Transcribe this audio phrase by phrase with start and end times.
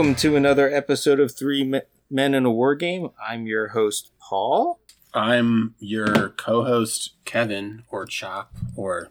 [0.00, 1.62] welcome to another episode of Three
[2.08, 3.10] Men in a War Game.
[3.22, 4.80] I'm your host, Paul.
[5.12, 9.08] I'm your co-host Kevin or Chop or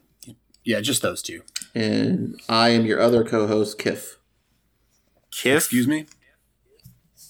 [0.63, 1.43] yeah, just those two.
[1.75, 4.15] And I am your other co-host, Kiff.
[5.31, 6.07] Kiff, Excuse me.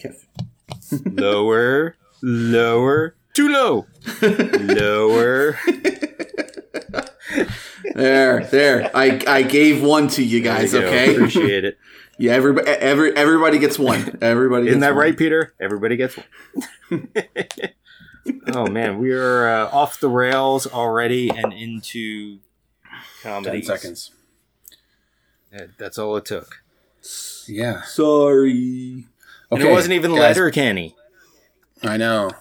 [0.02, 0.24] Kiff.
[1.20, 3.88] lower, lower, too low,
[4.22, 5.60] lower.
[7.94, 8.90] There, there.
[8.96, 10.72] I I gave one to you guys.
[10.72, 10.96] There you go.
[10.96, 11.16] Okay.
[11.16, 11.78] appreciate it.
[12.20, 14.18] Yeah, everybody, every, everybody gets one.
[14.22, 14.68] Everybody.
[14.68, 15.06] Isn't gets that one.
[15.06, 15.54] right, Peter?
[15.58, 17.08] Everybody gets one.
[18.54, 22.40] oh man, we are uh, off the rails already and into
[23.24, 23.62] comedy.
[23.62, 24.12] Ten seconds.
[25.78, 26.62] That's all it took.
[27.48, 27.84] Yeah.
[27.84, 29.06] Sorry.
[29.50, 30.98] And it wasn't even guys, letter canny.
[31.82, 32.32] I know.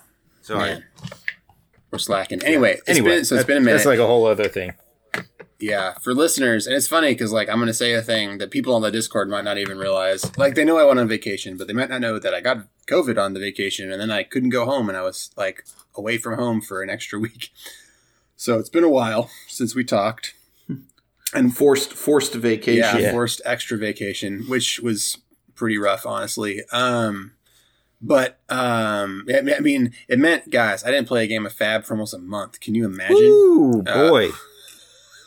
[0.43, 0.71] Sorry.
[0.71, 0.85] Man.
[1.93, 2.43] We're slacking.
[2.43, 3.77] Anyway, it's anyway, been, so it's been a minute.
[3.77, 4.75] That's like a whole other thing.
[5.61, 8.51] Yeah, for listeners, and it's funny because like I'm going to say a thing that
[8.51, 10.37] people on the Discord might not even realize.
[10.39, 12.67] Like they know I went on vacation, but they might not know that I got
[12.87, 15.65] COVID on the vacation, and then I couldn't go home, and I was like
[15.97, 17.51] away from home for an extra week.
[18.37, 20.35] So it's been a while since we talked.
[21.35, 23.01] And forced forced vacation.
[23.03, 25.19] Yeah, forced extra vacation, which was
[25.55, 26.63] pretty rough, honestly.
[26.73, 27.33] Um,
[28.01, 31.93] but um, I mean- it meant, guys, I didn't play a game of Fab for
[31.93, 32.61] almost a month.
[32.61, 33.17] Can you imagine?
[33.19, 34.31] Ooh, Uh, boy.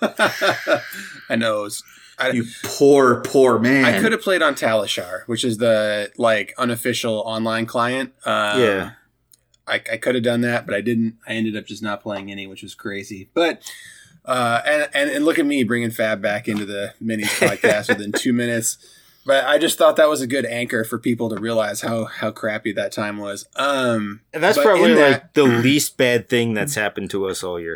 [1.29, 1.61] I know.
[1.63, 1.83] Was,
[2.17, 3.85] I, You poor, poor man.
[3.85, 8.13] I could have played on Talishar, which is the like unofficial online client.
[8.25, 8.91] Um, Yeah.
[9.67, 11.17] I, I could have done that, but I didn't.
[11.27, 13.29] I ended up just not playing any, which was crazy.
[13.33, 13.61] But
[14.25, 18.11] uh, and, and and look at me bringing Fab back into the minis podcast within
[18.11, 18.77] two minutes.
[19.23, 22.31] But I just thought that was a good anchor for people to realize how how
[22.31, 23.45] crappy that time was.
[23.55, 27.59] Um, And that's probably like that- the least bad thing that's happened to us all
[27.59, 27.75] year.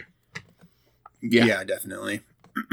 [1.31, 1.63] Yeah, Yeah.
[1.63, 2.22] definitely.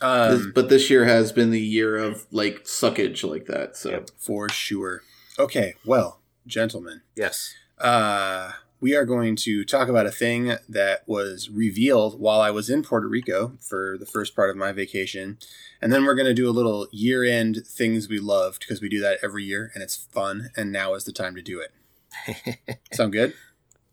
[0.00, 3.76] This- um, but this year has been the year of like suckage like that.
[3.76, 4.10] So Yep.
[4.18, 5.02] for sure.
[5.38, 7.02] Okay, well, gentlemen.
[7.14, 7.54] Yes.
[7.78, 12.68] uh, we are going to talk about a thing that was revealed while I was
[12.68, 15.38] in Puerto Rico for the first part of my vacation.
[15.80, 18.88] And then we're going to do a little year end things we loved because we
[18.88, 20.50] do that every year and it's fun.
[20.56, 22.74] And now is the time to do it.
[22.92, 23.34] Sound good?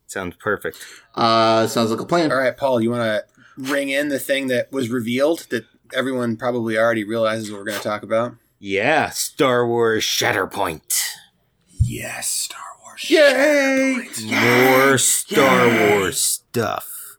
[0.07, 0.77] Sounds perfect.
[1.13, 2.31] uh, sounds like a plan.
[2.31, 3.23] All right, Paul, you want to
[3.59, 7.77] ring in the thing that was revealed that everyone probably already realizes what we're going
[7.77, 8.35] to talk about?
[8.59, 11.09] Yeah, Star Wars Shatterpoint.
[11.81, 13.09] Yes, Star Wars.
[13.09, 14.07] Yay!
[14.25, 17.17] More Star Wars stuff.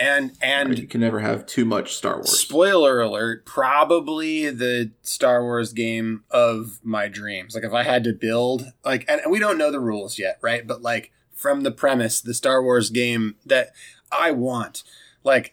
[0.00, 2.38] And, and You can never have too much Star Wars.
[2.38, 7.56] Spoiler alert, probably the Star Wars game of my dreams.
[7.56, 10.64] Like if I had to build like and we don't know the rules yet, right?
[10.64, 13.72] But like from the premise, the Star Wars game that
[14.12, 14.84] I want.
[15.24, 15.52] Like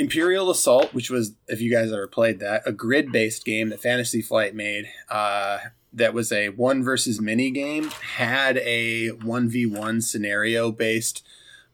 [0.00, 4.22] Imperial Assault, which was if you guys ever played that, a grid-based game that Fantasy
[4.22, 5.58] Flight made, uh
[5.92, 11.24] that was a one versus mini game, had a 1v1 scenario based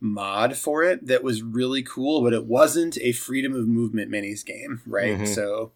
[0.01, 4.45] mod for it that was really cool, but it wasn't a freedom of movement minis
[4.45, 5.19] game, right?
[5.19, 5.29] Mhm.
[5.29, 5.71] So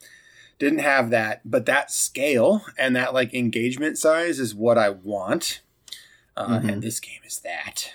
[0.58, 5.60] didn't have that, but that scale and that like engagement size is what I want.
[6.36, 6.72] Uh, Mhm.
[6.72, 7.92] And this game is that.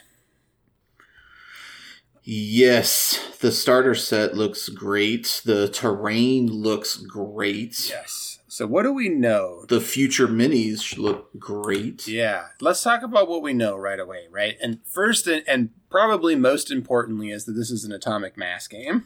[2.28, 5.42] Yes, the starter set looks great.
[5.46, 7.88] The terrain looks great.
[7.90, 8.40] Yes.
[8.48, 9.66] So what do we know?
[9.68, 12.08] The future minis should look great.
[12.08, 14.56] Yeah, let's talk about what we know right away, right?
[14.62, 19.06] And first, and, and probably most importantly, is that this is an atomic mass game.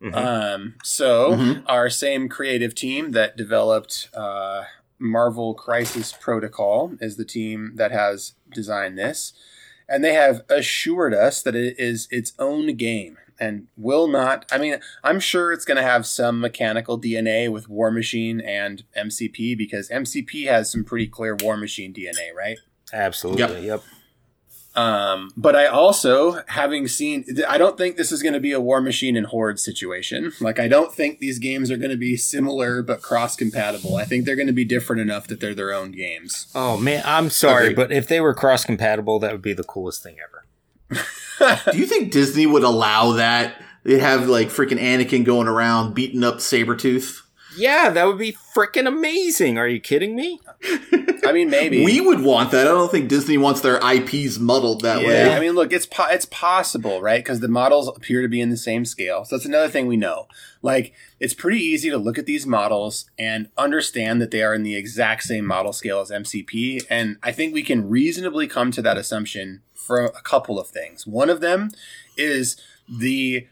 [0.00, 0.14] Mhm.
[0.14, 1.62] Um, so Mhm.
[1.66, 4.64] our same creative team that developed uh,
[4.98, 9.32] Marvel Crisis Protocol is the team that has designed this,
[9.90, 14.46] and they have assured us that it is its own game and will not.
[14.52, 19.58] I mean, I'm sure it's going to have some mechanical DNA with Warmachine and MCP
[19.58, 22.58] because MCP has some pretty clear Warmachine DNA, right?
[22.92, 23.66] Absolutely.
[23.66, 23.82] Yep.
[24.76, 28.60] Um, but I also, having seen, I don't think this is going to be a
[28.60, 30.32] Warmachine and Horde situation.
[30.40, 33.96] Like, I don't think these games are going to be similar but cross compatible.
[33.96, 36.46] I think they're going to be different enough that they're their own games.
[36.54, 37.76] Oh man, I'm sorry, Agreed.
[37.76, 41.56] but if they were cross compatible, that would be the coolest thing ever.
[41.72, 43.60] Do you think Disney would allow that?
[43.82, 47.22] They'd have like freaking Anakin going around beating up Sabretooth.
[47.56, 49.58] Yeah, that would be freaking amazing.
[49.58, 50.40] Are you kidding me?
[51.24, 52.66] I mean, maybe We would want that.
[52.66, 55.30] I don't think Disney wants their IPs muddled that Yeah, way.
[55.34, 57.22] I mean, look, it's po- it's possible, right?
[57.22, 59.24] Because the models appear to be in the same scale.
[59.24, 60.26] So that's another thing we know.
[60.62, 64.62] Like, it's pretty easy to look at these models and understand that they are in
[64.62, 66.84] the exact same model scale as MCP.
[66.90, 71.06] And I think we can reasonably come to that assumption for a couple of things.
[71.06, 71.70] One of them
[72.16, 72.56] is
[72.88, 73.46] the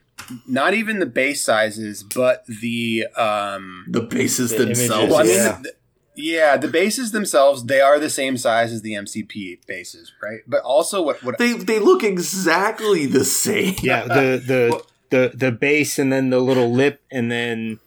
[0.48, 5.10] not even the base sizes, but the um, the bases The images, themselves.
[5.12, 5.58] well, I mean, Yeah.
[5.62, 5.72] the-
[6.18, 10.40] Yeah, the bases themselves they are the same size as the MCP bases, right?
[10.46, 13.74] But also what what They they look exactly the same.
[13.82, 17.78] Yeah, the the Well- the the base and then the little lip and then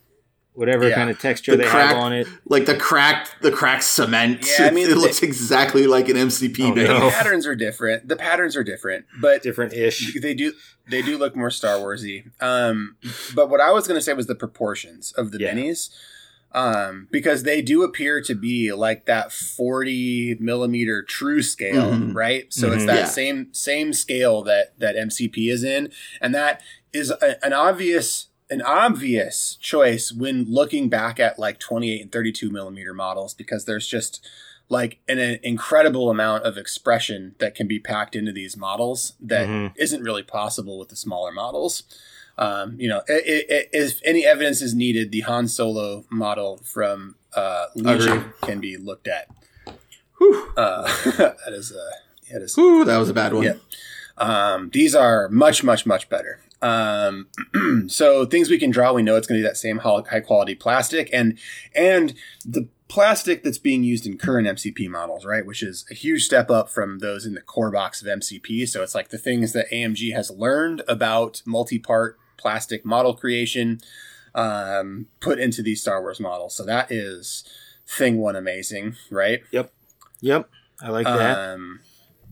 [0.54, 0.96] whatever Yeah.
[0.96, 2.28] kind of texture The they crack- have on it.
[2.46, 4.44] Like the cracked the cracked cement.
[4.58, 6.88] Yeah, I mean, it, they- looks exactly like an MCP Oh, base.
[6.88, 8.08] the patterns are different.
[8.08, 10.20] The patterns are different, but Different ish.
[10.20, 10.54] they do
[10.90, 12.32] they do look more Star Warsy.
[12.42, 12.96] Um,
[13.36, 15.54] but what I was going to say was the proportions of the Yeah.
[15.54, 15.90] minis,
[16.54, 22.14] um, because they do appear to be like that forty millimeter true scale, Mhm.
[22.16, 22.52] right?
[22.54, 22.88] So it's Mhm.
[22.88, 23.06] that Yeah.
[23.06, 26.62] same same scale that that MCP is in, and that
[26.94, 32.50] is a, an obvious an obvious choice when looking back at like 28 and 32
[32.50, 34.28] millimeter models because there's just
[34.68, 39.48] like an, an incredible amount of expression that can be packed into these models that
[39.48, 39.92] Mhm.
[39.94, 41.84] not really possible with the smaller models.
[42.38, 47.16] Um, you know, i i if any evidence is needed, the Han Solo model from
[47.36, 49.28] uh, Legion can be looked at.
[50.18, 50.54] Whew.
[50.58, 50.84] Uh,
[51.18, 53.44] that is uh, that is Whew, that was a bad one.
[53.44, 53.54] Yeah.
[54.18, 56.40] um, these are much, much, much better.
[56.62, 57.28] Um,
[57.88, 60.56] so things we can draw, we know it's going to be that same high quality
[60.56, 61.38] plastic, and
[61.74, 62.14] and
[62.46, 66.52] the plastic that's being used in current MCP models, right, which is a huge step
[66.52, 68.68] up from those in the core box of MCP.
[68.68, 73.80] So it's like the things that AMG has learned about multi-part plastic model creation
[74.34, 76.56] um, put into these Star Wars models.
[76.56, 77.44] So that is
[77.86, 79.42] thing one amazing, right?
[79.52, 79.72] Yep,
[80.22, 80.50] Yep.
[80.82, 81.38] I like that.
[81.38, 81.82] Um,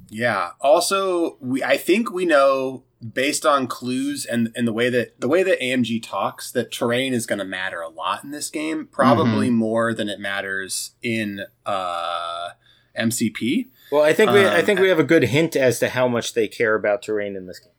[0.09, 0.51] yeah.
[0.61, 2.83] Also, we I think we know
[3.13, 7.13] based on clues and, and the way that the way that AMG talks that terrain
[7.13, 11.41] is going to matter a lot in this game, probably more than it matters in
[11.65, 12.49] uh,
[12.97, 13.67] MCP.
[13.91, 16.07] well, I think we I um, think we have a good hint as to how
[16.07, 17.73] much they care about terrain in this game.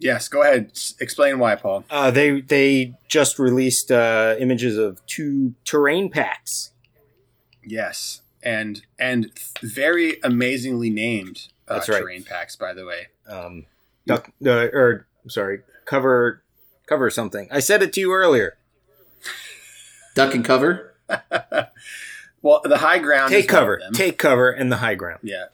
[0.00, 0.70] Yes, go ahead.
[0.72, 1.84] S- Explain why, Paul.
[1.90, 6.72] Uh, they they just released uh, images of two terrain packs.
[7.62, 9.30] Yes, and and
[9.60, 12.00] very amazingly named uh, That's right.
[12.00, 13.08] terrain packs, by the way.
[13.28, 13.66] Um,
[14.06, 16.42] duck, uh, or sorry, cover
[16.86, 17.46] cover something.
[17.52, 18.56] I said it to you earlier.
[20.14, 20.94] Duck and cover.
[22.42, 23.30] well, the high ground.
[23.32, 23.92] Take is one of cover, them.
[23.92, 25.20] take cover, in the high ground.
[25.22, 25.46] Yeah,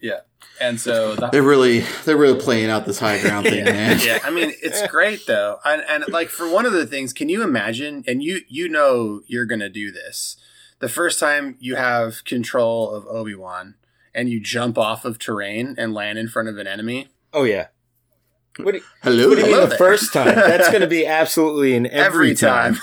[0.00, 0.20] yeah.
[0.60, 3.98] And so the They're really they're really playing out this high ground thing, man.
[4.04, 7.28] yeah, I mean it's great though, and and like for one of the things, can
[7.28, 8.04] you imagine?
[8.06, 10.36] And you you know you're gonna do this
[10.80, 13.74] the first time you have control of Obi Wan,
[14.14, 17.08] and you jump off of terrain and land in front of an enemy.
[17.32, 17.68] Oh yeah.
[18.56, 19.28] What do, Hello.
[19.28, 20.34] what do you mean Hello the first time?
[20.34, 22.82] That's going to be absolutely in every, Every, time, time.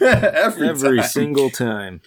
[0.34, 1.08] every, Every time.
[1.08, 2.00] single time.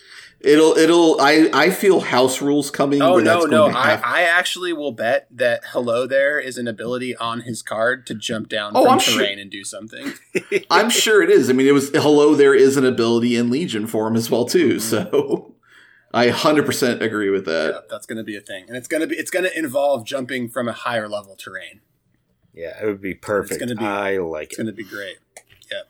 [0.44, 3.02] It'll it'll I I feel house rules coming.
[3.02, 3.68] Oh no, no!
[3.68, 8.16] I, I actually will bet that "Hello there is an ability on his card to
[8.16, 10.14] jump down Oh, from I'm sure- terrain and do something.
[10.72, 11.50] I'm sure it is.
[11.50, 12.34] I mean, it was hello.
[12.34, 14.80] There is an ability in Legion form as well too.
[14.80, 15.54] So
[16.12, 17.74] I 100 percent agree with that.
[17.76, 19.56] Yeah, that's going to be a thing, and it's going to be it's going to
[19.58, 21.82] involve jumping from a higher level terrain.
[22.54, 23.62] Yeah, it would be perfect.
[23.62, 24.62] It's gonna be- I like It's it.
[24.62, 25.18] It's going to be great.
[25.72, 25.84] Yeah.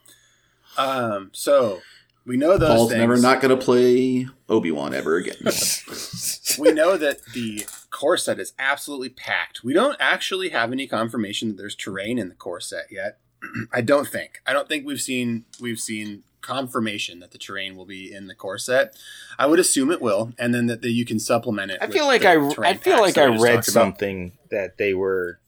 [0.76, 1.30] Um.
[1.32, 1.80] So
[2.24, 3.00] we know those Paul's things.
[3.00, 5.36] never not going to play Obi Wan ever again.
[6.58, 9.64] we know that the core set is absolutely packed.
[9.64, 13.18] We don't actually have any confirmation that there's terrain in the core set yet.
[13.72, 14.40] I don't think.
[14.46, 18.34] I don't think we've seen we've seen confirmation that the terrain will be in the
[18.34, 18.96] core set.
[19.38, 21.78] I would assume it will, and then that, that you can supplement it.
[21.80, 23.64] I with feel like the I I feel like I read talked about.
[23.66, 25.40] something that they were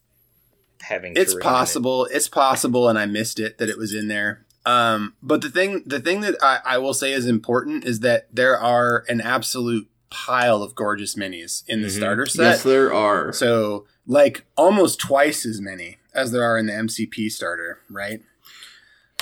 [0.81, 1.12] having.
[1.16, 1.52] It's terrain in it.
[1.52, 2.07] possible.
[2.07, 4.44] It's possible, and I missed it that it was in there.
[4.66, 8.28] Um, but the thing, the thing that I, I will say is important is that
[8.33, 11.97] there are an absolute pile of gorgeous minis in the Mhm.
[11.97, 12.42] starter set.
[12.42, 13.33] yes, there are.
[13.33, 18.23] So, like almost twice as many as there are in the MCP starter, right?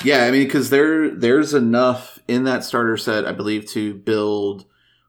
[0.05, 4.65] Yeah, I mean, because there there's enough in that starter set, I believe, to build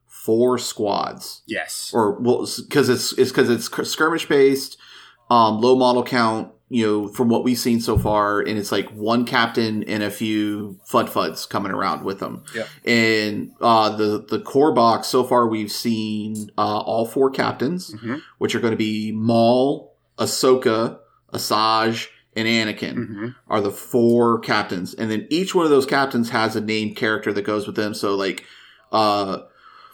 [0.06, 1.42] four squads.
[1.46, 1.90] Yes.
[1.92, 4.78] or well because it's it's because it's skirmish based
[5.30, 8.88] um low model count you know from what we've seen so far and it's like
[8.90, 12.68] one captain and a few fud fuds coming around with them Yep.
[12.86, 18.22] and uh the the core box so far we've seen uh all four captains Mhm.
[18.38, 20.98] which are going to be maul ahsoka
[21.34, 23.34] asajj and anakin Mhm.
[23.48, 27.32] are the four captains and then each one of those captains has a named character
[27.32, 28.44] that goes with them so like
[28.90, 29.38] uh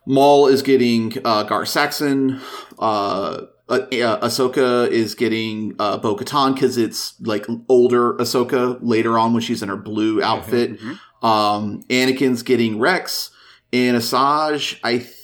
[0.06, 2.40] Maul is getting uh, Gar Saxon.
[2.78, 9.18] Uh, uh, uh, Ahsoka is getting uh, Bo Katan because it's like older Ahsoka later
[9.18, 10.78] on when she's in her blue outfit.
[10.80, 10.98] Mhm.
[11.22, 13.30] Um, Anakin's getting Rex,
[13.72, 14.78] and Asajj.
[14.82, 15.14] I th-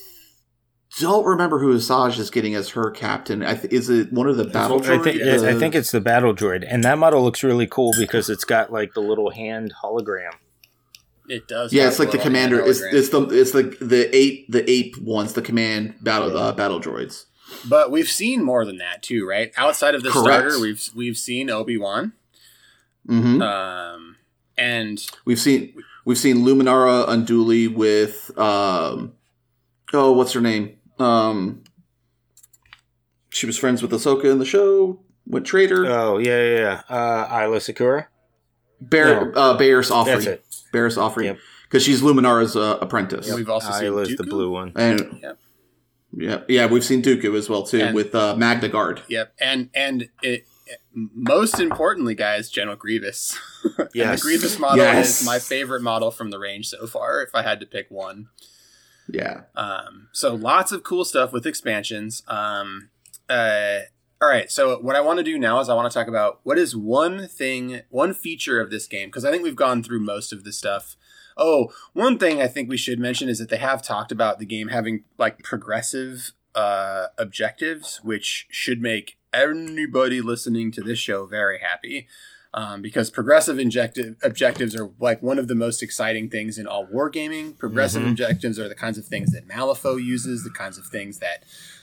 [1.01, 3.43] don't remember who Asajj is getting as her captain.
[3.43, 5.45] I th- is it one of the battle I think droids?
[5.45, 8.73] I think it's the battle droid, and that model looks really cool because it's got
[8.73, 10.31] like the little hand hologram.
[11.29, 11.73] It does.
[11.73, 12.61] Yeah, it's like the commander.
[12.61, 15.33] It's it's the it's the the ape the eight ones.
[15.33, 17.25] The command battle uh, battle droids.
[17.69, 19.53] But we've seen more than that too, right?
[19.57, 20.51] Outside of the Correct.
[20.51, 22.13] starter, we've we've seen Obi Wan,
[23.07, 24.17] hmm um,
[24.59, 29.13] and We've seen we've seen Luminara Unduli with um
[29.93, 31.63] oh what's her name um
[33.31, 35.01] she was friends with Ahsoka in the show.
[35.27, 35.85] Went traitor.
[35.87, 36.97] Oh yeah, yeah, yeah.
[36.97, 38.09] Uh, Isla Sakura.
[38.81, 39.33] Bear no.
[39.33, 40.07] uh, Barriss Offee.
[40.07, 40.45] That's it.
[40.73, 41.39] Barriss Offee Yep.
[41.69, 43.33] because she's Luminara's uh, apprentice.
[43.33, 44.73] we've also seen Isla's the blue one.
[44.77, 45.39] And Yep.
[46.17, 49.03] Yeah, yeah, we've seen Dooku as well too And- with uh, Magna Guard.
[49.09, 50.47] Yep, and and it,
[50.95, 53.39] most importantly, guys, General Grievous.
[53.79, 54.21] And Yes.
[54.21, 55.21] the Grievous model Yes.
[55.21, 57.21] is my favorite model from the range so far.
[57.23, 58.29] If I had to pick one,
[59.09, 62.23] Yeah, um, so lots of cool stuff with expansions.
[62.29, 62.91] Um,
[63.29, 63.81] uh,
[64.23, 66.41] all right, so what I want to do now is I want to talk about
[66.45, 70.01] what is one thing, one feature of this game because I think we've gone through
[70.01, 70.97] most of the stuff.
[71.37, 74.47] Oh, one thing I think we should mention is that they have talked about the
[74.47, 81.59] game having like progressive uh, objectives, which should make anybody listening to this show very
[81.59, 82.07] happy.
[82.55, 86.87] Um, because progressive injective objectives are like one of the most exciting things in all
[86.87, 87.59] wargaming.
[87.59, 88.13] Progressive Mhm.
[88.13, 91.43] objectives are the kinds of things that Malifaux uses, the kinds of things that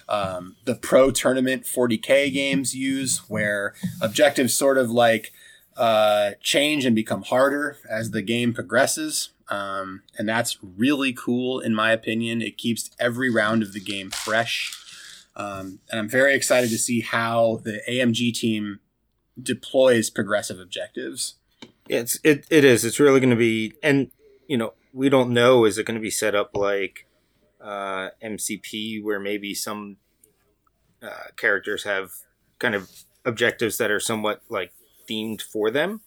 [0.10, 5.32] um, the pro tournament 40k games use, where objectives sort of like
[5.78, 9.30] uh, change and become harder as the game progresses.
[9.54, 12.42] Um, and that's really cool, in my opinion.
[12.42, 14.76] It keeps every round of the game fresh.
[15.36, 18.80] Um, and I'm very excited to see how the AMG team
[19.40, 21.36] deploys progressive objectives.
[21.88, 22.84] It's it it is.
[22.84, 24.10] It's really going to be, and
[24.48, 25.66] you know, we don't know.
[25.66, 27.06] Is it going to be set up like
[27.62, 29.98] uh, MCP, where maybe some
[31.04, 32.12] uh, characters have
[32.58, 32.90] kind of
[33.24, 34.72] objectives that are somewhat like
[35.08, 36.02] themed for them?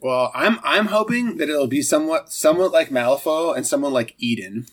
[0.00, 4.66] Well, I'm I'm hoping that it'll be somewhat somewhat like Malifaux and someone like Eden,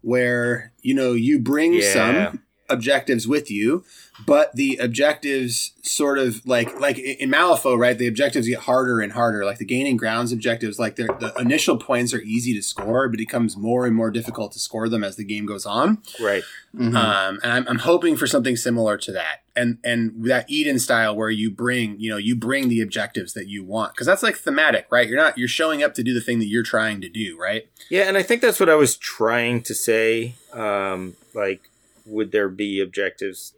[0.00, 1.92] where you know you bring Yeah.
[1.92, 3.84] some objectives with you,
[4.26, 7.96] but the objectives sort of like like in Malifaux, right?
[7.96, 9.44] The objectives get harder and harder.
[9.44, 13.26] Like the gaining grounds objectives, like the initial points are easy to score, but it
[13.26, 15.98] becomes more and more difficult to score them as the game goes on.
[16.20, 16.42] Right.
[16.76, 16.94] Mhm.
[16.94, 21.16] Um, and I'm, I'm hoping for something similar to that, and and that Eden style
[21.16, 24.36] where you bring you know you bring the objectives that you want because that's like
[24.36, 25.08] thematic, right?
[25.08, 27.66] You're not you're showing up to do the thing that you're trying to do, right?
[27.88, 30.34] Yeah, and I think that's what I was trying to say.
[30.52, 31.70] Um, like,
[32.08, 33.54] would there be objectives?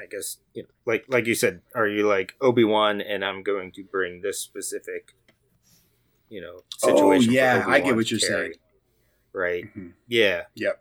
[0.00, 3.42] I guess, you know, like like you said, are you like Obi Wan, and I'm
[3.42, 5.14] going to bring this specific,
[6.28, 7.28] you know, Oh, situation?
[7.28, 8.48] for yeah, I get what you're carry.
[8.48, 8.54] saying.
[9.32, 9.64] Right.
[9.76, 9.92] Mhm.
[10.08, 10.42] Yeah.
[10.54, 10.80] Yep.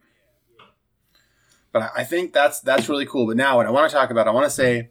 [1.71, 3.27] But I- I think that's that's really cool.
[3.27, 4.89] But now, what I want to talk about, I want to say,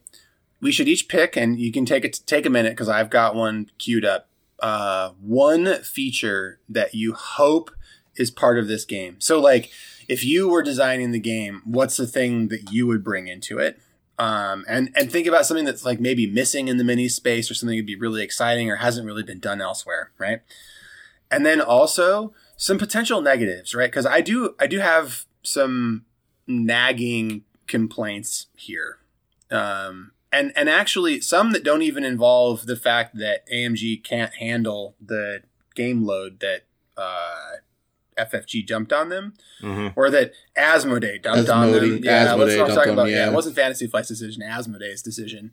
[0.61, 3.35] we should each pick, and you can take it take a minute because I've got
[3.35, 4.29] one queued up.
[4.61, 7.73] Uh, one feature that you hope
[8.15, 9.17] is part of this game.
[9.21, 9.71] So, like,
[10.13, 13.81] if you were designing the game, what's the thing that you would bring into it?
[14.19, 17.55] Um, and and think about something that's like maybe missing in the mini space, or
[17.55, 20.43] something that'd be really exciting, or hasn't really been done elsewhere, right?
[21.31, 23.91] And then also some potential negatives, right?
[23.91, 26.05] Because I do I do have some
[26.47, 28.99] nagging complaints here.
[29.51, 34.95] Um, and and actually some that don't even involve the fact that AMG can't handle
[35.01, 35.43] the
[35.75, 36.65] game load that
[36.99, 37.63] uh,
[38.31, 41.83] FFG jumped on them, hmm or that Asmodee dumped on them.
[41.83, 43.09] Asmodee- Yeah, that's Asmodee what I'm dumped talking on, about.
[43.11, 43.17] Yeah.
[43.17, 43.29] yeah.
[43.31, 45.53] it wasn't Fantasy Flight's decision, Asmodee's decision.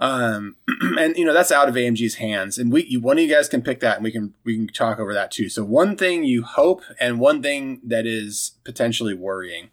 [0.00, 0.56] Um,
[0.98, 3.48] and you know that's out of AMG's hands, and we you, one of you guys
[3.48, 5.48] can pick that, and we can we can talk over that too.
[5.48, 9.70] So one thing you hope, and one thing that is potentially worrying.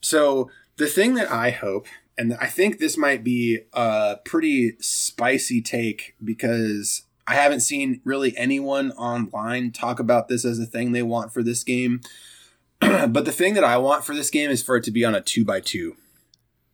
[0.00, 5.60] So the thing that I hope, and I think this might be a pretty spicy
[5.60, 11.02] take because I haven't seen really anyone online talk about this as a thing they
[11.02, 12.00] want for this game.
[12.80, 15.14] but the thing that I want for this game is for it to be on
[15.14, 15.96] a two by two.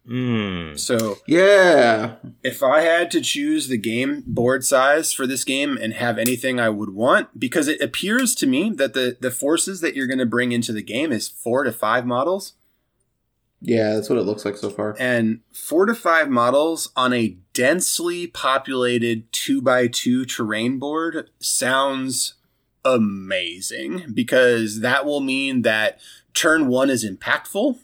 [0.08, 0.78] Mm.
[0.78, 2.16] So Yeah.
[2.42, 6.60] if I had to choose the game board size for this game and have anything
[6.60, 10.18] I would want, because it appears to me that the the forces that you're going
[10.18, 12.52] to bring into the game is four to five models,
[13.66, 14.94] Yeah, that's what it looks like so far.
[14.98, 22.34] and four to five models on a densely populated two by two terrain board sounds
[22.84, 25.98] amazing because that will mean that
[26.34, 27.78] turn one is impactful.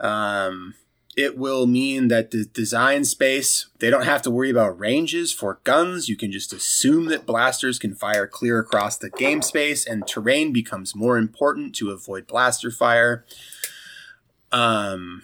[0.00, 0.74] Um,
[1.16, 5.60] it will mean that the design space, they don't have to worry about ranges for
[5.64, 6.08] guns.
[6.08, 10.52] You can just assume that blasters can fire clear across the game space, and terrain
[10.52, 13.24] becomes more important to avoid blaster fire.
[14.52, 15.22] Um,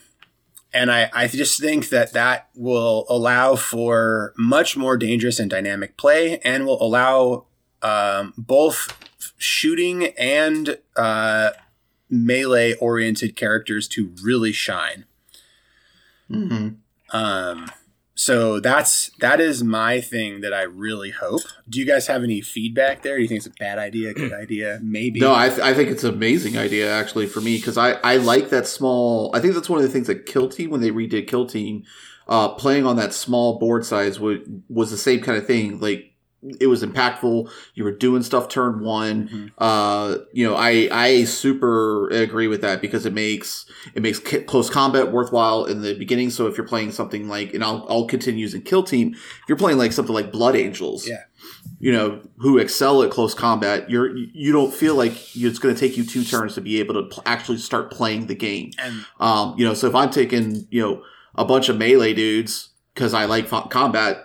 [0.73, 5.97] and I, I just think that that will allow for much more dangerous and dynamic
[5.97, 7.47] play and will allow
[7.83, 8.93] um, both
[9.39, 11.51] shooting and uh,
[12.11, 15.05] melee oriented characters to really shine.
[16.29, 16.69] hmm
[17.11, 17.71] Um,
[18.19, 21.43] so that's that is my thing that I really hope.
[21.69, 23.17] Do you guys have any feedback there?
[23.17, 25.21] Do you think it's a bad idea, good idea, maybe?
[25.21, 28.17] No, I, th- I think it's an amazing idea actually for me because I, I
[28.17, 29.31] like that small.
[29.35, 31.85] I think that's one of the things that Kill Team when they redid Kill Team,
[32.27, 35.79] uh, playing on that small board size would, was the same kind of thing.
[35.79, 36.06] Like
[36.61, 37.51] it was impactful.
[37.75, 39.29] You were doing stuff turn one.
[39.29, 39.51] Mhm.
[39.59, 44.71] Uh, you know, I I super agree with that because it makes it makes close
[44.71, 46.31] combat worthwhile in the beginning.
[46.31, 49.15] So if you're playing something like, and I'll I'll continue using Kill Team.
[49.15, 51.23] If you're playing like something like Blood Angels, Yeah.
[51.81, 55.75] you know, who excel at close combat, you're you don't feel like you- it's going
[55.75, 58.71] to take you two turns to be able to pl- actually start playing the game.
[58.79, 61.03] and Um, you know, so if I'm taking you know
[61.35, 64.23] a bunch of melee dudes because I like fo- combat,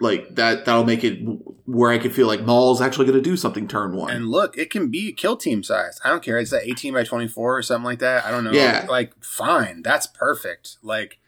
[0.00, 1.20] like that, that'll make it
[1.66, 4.10] where I could feel like Maul's actually going to do something turn one.
[4.10, 6.00] and look, it can be kill team size.
[6.04, 6.38] I don't care.
[6.38, 8.24] It's that eighteen by twenty four or something like that.
[8.24, 8.50] I don't know.
[8.52, 8.86] Yeah.
[8.88, 10.76] like fine, that's perfect.
[10.82, 11.18] Like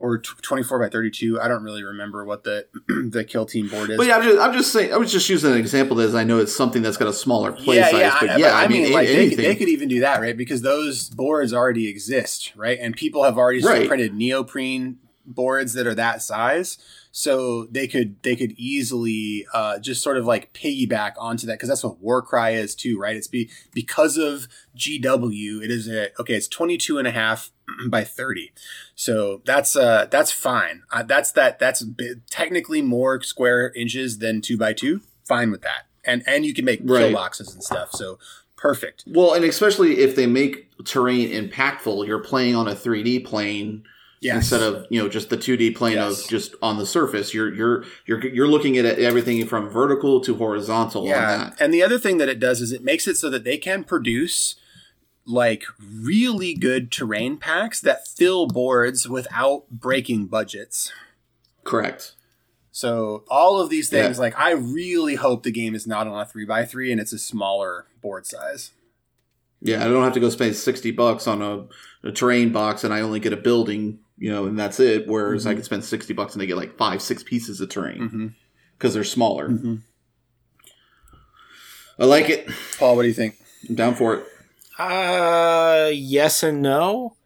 [0.00, 1.40] or twenty four by thirty two.
[1.40, 2.66] I don't really remember what the
[3.10, 3.96] the kill team board is.
[3.96, 4.92] but yeah, I'm just, I'm just saying.
[4.92, 7.52] I was just using an example as I know it's something that's got a smaller
[7.52, 8.00] play yeah, size.
[8.00, 9.36] yeah, but I, yeah, but I mean, a- like they anything.
[9.36, 10.36] could, they could even do that, right?
[10.36, 12.78] Because those boards already exist, right?
[12.80, 13.88] And people have already Right.
[13.88, 16.76] printed neoprene boards that are that size,
[17.16, 21.68] so they could they could easily uh, just sort of like piggyback onto that because
[21.68, 23.14] that's what Warcry is too, right?
[23.14, 26.34] It's be because of GW, it is a okay.
[26.34, 27.52] It's 22 and a half
[27.88, 28.52] by 30,
[28.96, 30.82] so that's uh that's fine.
[30.90, 35.00] Uh, that's that that's bi- technically more square inches than two by two.
[35.24, 37.14] Fine with that, and and you can make Right.
[37.14, 37.92] pillboxes and stuff.
[37.92, 38.18] So
[38.56, 39.04] perfect.
[39.06, 43.84] Well, and especially if they make terrain impactful, you're playing on a 3D plane
[44.24, 44.36] Yes.
[44.50, 46.24] instead of you know just the 2D plane Yes.
[46.24, 47.34] of just on the surface.
[47.34, 51.36] You're you're you're you're looking at everything from vertical to horizontal on yeah.
[51.36, 51.60] that.
[51.60, 53.84] And the other thing that it does is it makes it so that they can
[53.84, 54.56] produce
[55.26, 60.92] like really good terrain packs that fill boards without breaking budgets.
[61.62, 62.12] Correct.
[62.72, 64.20] So all of these things, Yeah.
[64.22, 67.12] like I really hope the game is not on a three by three and it's
[67.12, 68.72] a smaller board size.
[69.64, 71.66] Yeah, I don't have to go spend sixty bucks on a,
[72.06, 75.08] a terrain box, and I only get a building, you know, and that's it.
[75.08, 75.56] Whereas I Mhm.
[75.56, 78.26] can spend sixty bucks and I get like five, six pieces of terrain Mm-hmm.
[78.76, 79.48] because they're smaller.
[79.48, 79.74] Mm-hmm.
[81.98, 82.48] I like it.
[82.78, 83.36] Paul, what do you think?
[83.68, 84.26] I'm down for it.
[84.78, 87.16] Uh, yes and no.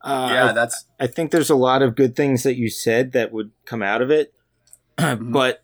[0.00, 3.32] Uh, yeah, that's I think there's a lot of good things that you said that
[3.32, 4.32] would come out of it,
[5.20, 5.61] but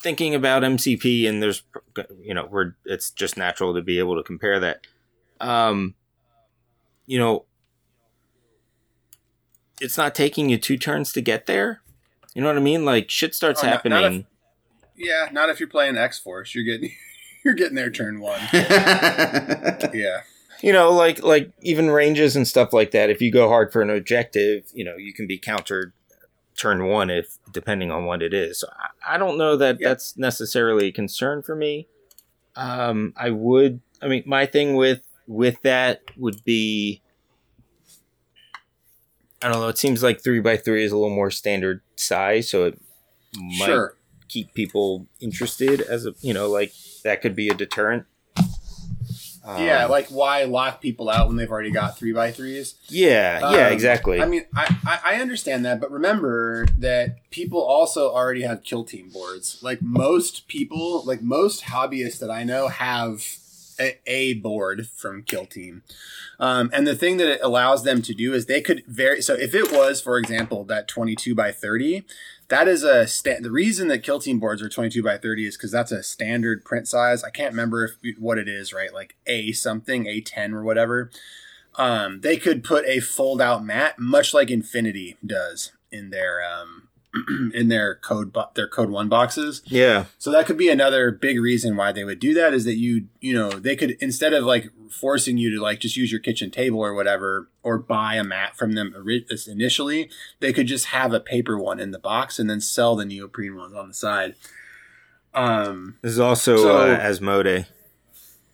[0.00, 1.62] thinking about MCP and there's
[2.22, 4.86] you know we're it's just natural to be able to compare that.
[5.40, 5.94] Um,
[7.06, 7.44] you know,
[9.80, 11.82] it's not taking you two turns to get there.
[12.34, 12.84] You know what I mean?
[12.84, 14.26] Like shit starts Oh, not- not happening.
[14.96, 15.28] yeah.
[15.32, 16.92] Not if you're playing X Force, you're getting
[17.44, 18.40] you're getting there turn one.
[19.92, 20.20] Yeah.
[20.62, 23.80] you know like like even ranges and stuff like that if you go hard for
[23.82, 25.92] an objective you know you can be countered
[26.60, 28.68] turn one if depending on what it is so
[29.06, 29.88] i, I don't know that Yeah.
[29.88, 31.88] that's necessarily a concern for me
[32.56, 37.00] um i would i mean my thing with with that would be
[39.42, 42.50] i don't know it seems like three by three is a little more standard size
[42.50, 42.78] so it
[43.58, 43.96] might Sure.
[44.28, 46.72] keep people interested as a you know like
[47.04, 48.04] that could be a deterrent
[49.44, 52.74] yeah, Um, like why lock people out when they've already got three by threes?
[52.88, 54.20] Yeah, yeah, Um, exactly.
[54.20, 58.84] I mean, I, I, I understand that, but remember that people also already have kill
[58.84, 59.58] team boards.
[59.62, 63.24] Like most people, like most hobbyists that I know have
[63.80, 65.82] a, a board from Kill Team.
[66.38, 69.22] Um, and the thing that it allows them to do is they could vary.
[69.22, 72.04] So if it was, for example, that 22 by 30,
[72.50, 75.56] that is a sta- the reason that Kill Team boards are 22 by 30 is
[75.56, 77.22] because that's a standard print size.
[77.24, 78.92] I can't remember if what it is, right?
[78.92, 81.10] Like A something, A10 or whatever.
[81.76, 86.88] Um, they could put a fold out mat, much like Infinity does in their um,
[87.54, 89.62] in their code bo- their code one boxes.
[89.66, 92.76] yeah, So that could be another big reason why they would do that is that
[92.76, 96.20] you you know they could instead of like forcing you to like just use your
[96.20, 98.94] kitchen table or whatever or buy a mat from them
[99.48, 100.08] initially,
[100.40, 103.56] they could just have a paper one in the box and then sell the neoprene
[103.56, 104.34] ones on the side.
[105.34, 107.66] Um, this is also So- uh, Asmodee,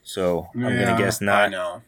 [0.03, 1.51] so I'm yeah, gonna guess I not.
[1.51, 1.83] know.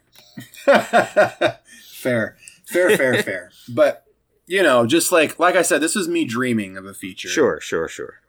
[1.93, 3.51] fair, fair, fair, fair.
[3.69, 4.05] But
[4.49, 7.29] you know, just like like I said, this was me dreaming of a feature.
[7.29, 8.21] Sure, sure, sure.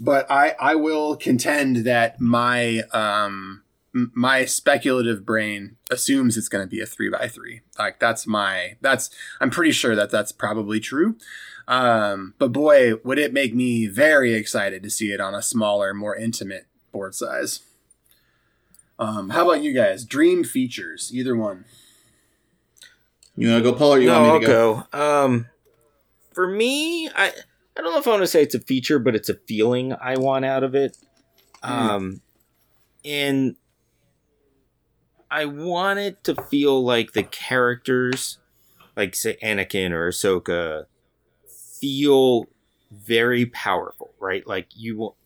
[0.00, 6.70] but I I will contend that my um my speculative brain assumes it's going to
[6.70, 7.60] be a three by three.
[7.78, 11.16] Like that's my that's I'm pretty sure that that's probably true.
[11.68, 15.94] Um, but boy, would it make me very excited to see it on a smaller,
[15.94, 17.60] more intimate board size.
[18.98, 20.04] Um, how about you guys?
[20.04, 21.64] Dream features, either one.
[23.36, 24.86] You want to go, Paul, or you no, want I'll me to go?
[24.92, 24.98] go.
[25.24, 25.46] Um,
[26.32, 27.32] for me, I
[27.76, 29.94] I don't know if I want to say it's a feature, but it's a feeling
[29.94, 30.96] I want out of it.
[31.62, 32.20] Um,
[33.04, 33.56] and
[35.30, 38.38] I want it to feel like the characters,
[38.96, 40.86] like say Anakin or Ahsoka,
[41.80, 42.46] feel
[42.90, 44.46] very powerful, right?
[44.46, 45.16] Like you will,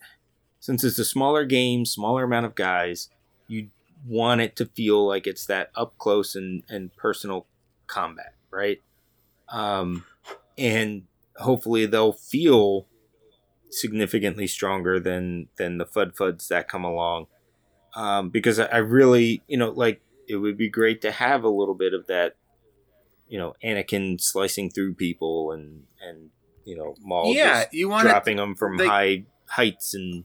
[0.61, 3.09] since it's a smaller game, smaller amount of guys,
[3.49, 3.71] you
[4.07, 7.47] want it to feel like it's that up close and, and personal
[7.87, 8.81] combat, right?
[9.49, 10.05] Um,
[10.59, 11.05] and
[11.37, 12.87] hopefully they'll feel
[13.70, 17.27] significantly stronger than than the fud fuds that come along.
[17.94, 21.49] Um, because I, I really, you know, like it would be great to have a
[21.49, 22.37] little bit of that,
[23.29, 26.31] you know, Anakin slicing through people and and
[26.64, 30.25] you know Maul yeah, just you want to dropping them from they- high heights and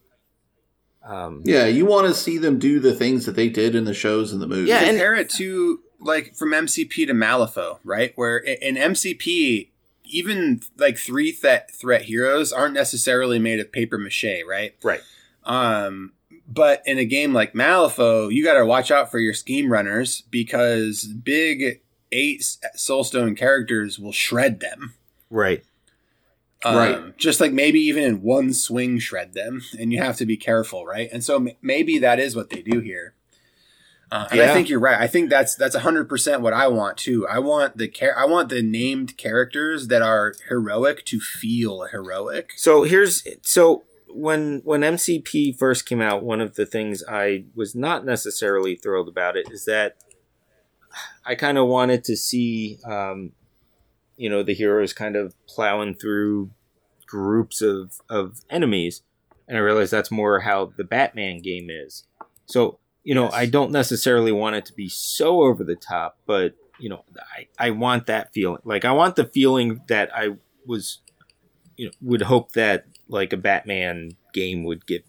[1.03, 3.93] um Yeah, you want to see them do the things that they did in the
[3.93, 4.69] shows and the movies.
[4.69, 8.11] Yeah, and- compare it to like from MCP to Malifaux, right?
[8.15, 9.69] Where in MCP,
[10.03, 14.75] even like three threat threat heroes aren't necessarily made of paper mache, right?
[14.83, 15.01] right
[15.45, 16.13] Um,
[16.47, 20.21] but in a game like Malifaux, you got to watch out for your scheme runners
[20.29, 22.41] because big eight
[22.75, 24.93] Soulstone characters will shred them.
[25.29, 25.63] right
[26.65, 27.17] Um, Right.
[27.17, 30.85] Just like maybe even in one swing, shred them, and you have to be careful,
[30.85, 31.09] right?
[31.11, 33.13] And so m- maybe that is what they do here.
[34.11, 34.99] Uh, and I think you're right.
[34.99, 37.25] I think that's that's hundred percent what I want too.
[37.27, 42.51] I want the char- I want the named characters that are heroic to feel heroic.
[42.57, 47.73] So here's so when when MCP first came out, one of the things I was
[47.73, 49.95] not necessarily thrilled about it is that
[51.25, 53.31] I kind of wanted to see, um,
[54.17, 56.51] you know, the heroes kind of plowing through
[57.05, 59.03] groups of of enemies,
[59.47, 62.03] and I realized that's more how the Batman game is.
[62.45, 63.33] So you know, Yes.
[63.33, 67.03] I don't necessarily want it to be so over the top, but you know,
[67.37, 68.61] I I want that feeling.
[68.63, 70.99] Like I want the feeling that I was
[71.77, 75.03] you know would hope that like a Batman game would give.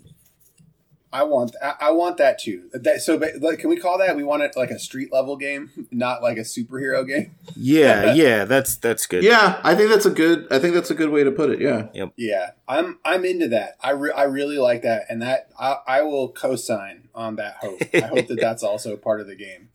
[1.12, 2.70] I want I, I want that too.
[2.72, 4.16] That, so ba- like, can we call that?
[4.16, 7.34] We want it like a street level game, not like a superhero game.
[7.54, 9.22] Yeah, yeah, that's that's good.
[9.22, 10.46] Yeah, I think that's a good.
[10.50, 11.60] I think that's a good way to put it.
[11.60, 11.88] Yeah.
[12.16, 13.76] Yeah, I'm I'm into that.
[13.82, 17.82] I, re- I really like that, and that I, I will co-sign on that hope.
[17.94, 19.68] I hope that that's also part of the game.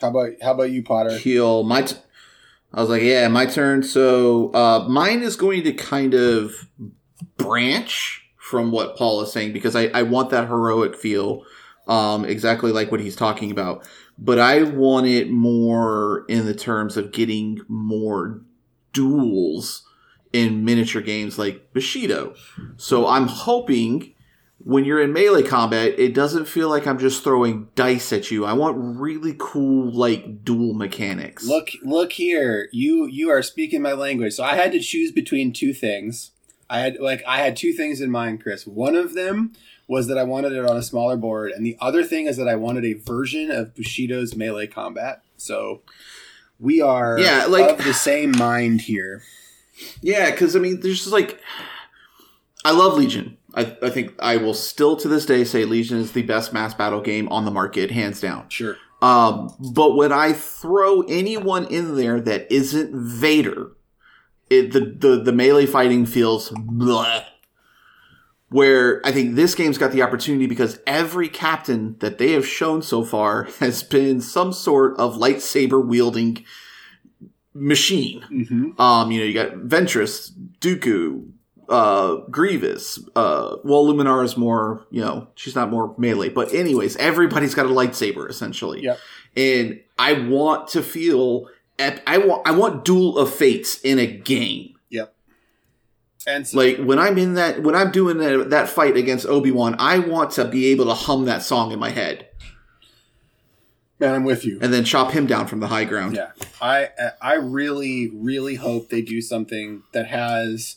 [0.00, 1.16] How about how about you, Potter?
[1.18, 1.82] Heal my.
[1.82, 1.96] T-
[2.72, 3.82] I was like, yeah, my turn.
[3.82, 6.68] So uh, mine is going to kind of
[7.36, 11.44] branch from what Paul is saying because I, I want that heroic feel,
[11.88, 13.86] um, exactly like what he's talking about.
[14.18, 18.40] But I want it more in the terms of getting more
[18.92, 19.82] duels
[20.32, 22.34] in miniature games like Bushido.
[22.76, 24.14] So I'm hoping
[24.58, 28.44] when you're in melee combat, it doesn't feel like I'm just throwing dice at you.
[28.44, 31.46] I want really cool like duel mechanics.
[31.46, 34.34] Look look here, you you are speaking my language.
[34.34, 36.32] So I had to choose between two things.
[36.68, 38.66] I had like I had two things in mind, Chris.
[38.66, 39.52] One of them
[39.88, 42.48] was that I wanted it on a smaller board, and the other thing is that
[42.48, 45.22] I wanted a version of Bushido's melee combat.
[45.36, 45.82] So
[46.58, 49.22] we are Yeah, like- of the same mind here.
[50.00, 51.38] Yeah, because I mean, there's just like,
[52.64, 53.36] I love Legion.
[53.54, 56.74] I, I think I will still to this day say Legion is the best mass
[56.74, 58.48] battle game on the market, hands down.
[58.48, 58.76] Sure.
[59.02, 63.70] Um, but when I throw anyone in there that isn't Vader,
[64.50, 67.24] it, the, the the melee fighting feels bleh.
[68.48, 72.80] Where I think this game's got the opportunity because every captain that they have shown
[72.80, 76.44] so far has been some sort of lightsaber wielding
[77.56, 78.22] machine.
[78.30, 78.80] Mm-hmm.
[78.80, 80.30] Um, you know, you got Ventress,
[80.60, 81.28] Dooku,
[81.68, 82.98] uh, Grievous.
[83.16, 86.28] Uh, well, Luminar is more, you know, she's not more melee.
[86.28, 88.82] But anyways, everybody's got a lightsaber essentially.
[88.84, 88.98] Yep.
[89.36, 94.74] And I want to feel, I want, I want Duel of Fates in a game.
[94.90, 95.14] Yep.
[96.26, 99.50] And so, Like when I'm in that, when I'm doing that, that fight against Obi
[99.50, 102.28] Wan, I want to be able to hum that song in my head
[103.98, 104.58] man, I'm with you.
[104.60, 106.16] and then chop him down from the high ground.
[106.16, 106.88] Yeah, I
[107.20, 110.76] I really really hope they do something that has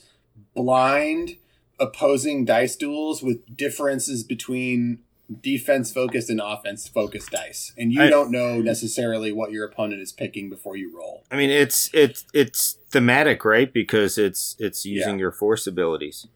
[0.56, 1.38] blind
[1.80, 5.00] opposing dice duels with differences between
[5.42, 10.02] defense focused and offense focused dice, and you I- don't know necessarily what your opponent
[10.02, 11.24] is picking before you roll.
[11.32, 13.72] I mean, it's it's it's thematic, right?
[13.72, 15.20] Because it's it's using Yeah.
[15.20, 16.28] your force abilities.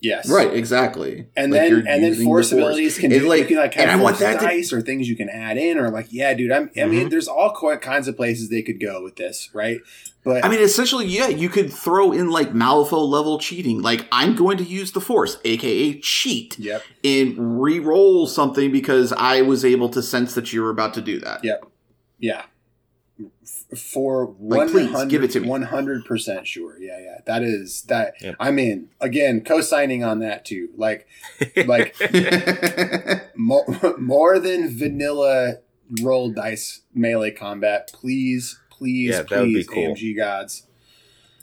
[0.00, 0.28] Yes.
[0.30, 1.26] Right, exactly.
[1.36, 3.90] And Like, then and then force the abilities can do like- can like have and
[3.90, 6.34] I want force that to- dice or things you can add in or like yeah,
[6.34, 6.52] dude.
[6.52, 7.10] I'm, I mean, Mhm.
[7.10, 9.80] there's all kinds of places they could go with this, right?
[10.22, 13.80] But I mean, essentially, yeah, you could throw in like Malifaux level cheating.
[13.80, 19.40] Like, I'm going to use the Force, aka cheat, yep, and re-roll something because I
[19.42, 21.42] was able to sense that you were about to do that.
[21.44, 21.64] yep,
[22.18, 22.42] yeah.
[23.76, 25.48] For Like, one please, give it to me.
[25.48, 26.78] One hundred percent sure.
[26.78, 27.18] Yeah, yeah.
[27.24, 28.14] That is that.
[28.20, 28.36] Yep.
[28.38, 29.40] I'm in again.
[29.40, 30.68] Co-signing on that too.
[30.76, 31.06] Like,
[31.66, 31.96] like
[33.36, 33.64] more,
[33.98, 35.58] more than vanilla
[36.02, 37.90] roll dice melee combat.
[37.92, 39.94] Please, please, Yeah, that would be please, cool.
[39.94, 40.65] AMG gods.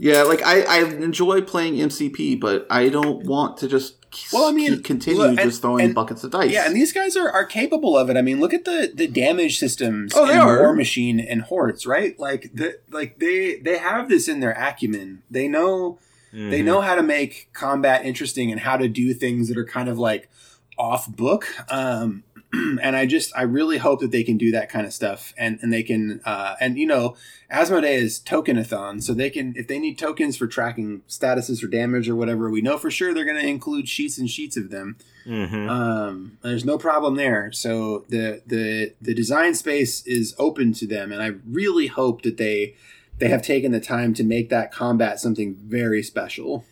[0.03, 3.95] Yeah, like I, I enjoy playing MCP, but I don't want to just
[4.33, 6.51] Well, I mean, continue look, and- just throwing and- buckets of dice.
[6.51, 8.17] Yeah, and these guys are, are capable of it.
[8.17, 10.59] I mean, look at the, the damage systems Oh, they in are.
[10.59, 12.19] Warmachine and Hordes, right?
[12.19, 15.23] Like the, like they they have this in their acumen.
[15.31, 15.99] They know
[16.33, 16.65] they Mhm.
[16.65, 19.97] know how to make combat interesting and how to do things that are kind of
[19.99, 20.29] like
[20.77, 21.45] off book.
[21.69, 22.23] Um,
[22.81, 25.57] and I just I really hope that they can do that kind of stuff and
[25.61, 27.15] and they can uh, and you know
[27.51, 32.07] Asmodee is tokenathon, so they can if they need tokens for tracking statuses or damage
[32.09, 34.97] or whatever, we know for sure they're going to include sheets and sheets of them.
[35.25, 35.69] Mhm.
[35.69, 37.51] Um, there's no problem there.
[37.51, 42.37] So the the the design space is open to them, and I really hope that
[42.37, 42.75] they
[43.19, 46.65] they have taken the time to make that combat something very special.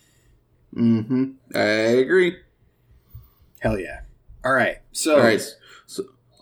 [0.74, 2.36] hmm I agree.
[3.60, 4.00] Hell yeah!
[4.44, 5.40] All right, so All right,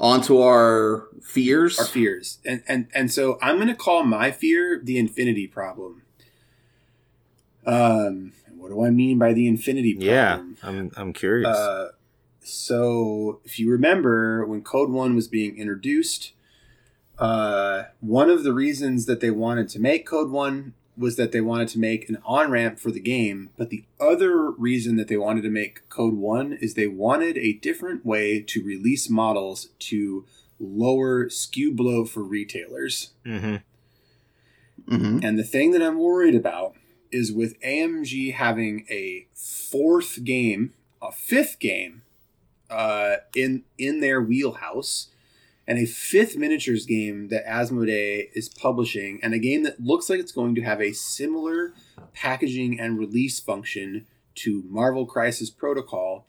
[0.01, 1.79] so on to our fears.
[1.79, 6.03] our fears, and and and so I'm going to call my fear the infinity problem.
[7.67, 10.43] Um, what do I mean by the infinity Yeah.
[10.63, 11.47] I'm I'm curious.
[11.47, 11.91] Uh,
[12.43, 16.33] so if you remember when Code One was being introduced,
[17.19, 21.41] uh, one of the reasons that they wanted to make Code One was that they
[21.41, 23.51] wanted to make an on ramp for the game.
[23.57, 27.55] But the other reason that they wanted to make Code One is they wanted a
[27.55, 30.27] different way to release models to
[30.61, 33.13] lower SKU blow for retailers.
[33.25, 33.57] hmm
[34.87, 36.75] hmm And the thing that I'm worried about
[37.11, 42.03] is with AMG having a fourth game, a fifth game,
[42.69, 45.09] uh, in in their wheelhouse,
[45.71, 50.19] and a fifth miniatures game that Asmodee is publishing, and a game that looks like
[50.19, 51.73] it's going to have a similar
[52.13, 54.05] packaging and release function
[54.35, 56.27] to Marvel Crisis Protocol,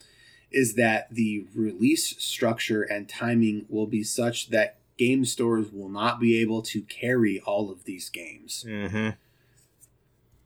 [0.51, 6.19] is that the release structure and timing will be such that game stores will not
[6.19, 8.61] be able to carry all of these games.
[8.61, 9.09] hmm